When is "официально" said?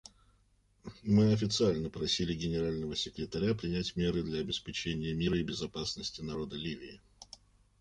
1.31-1.91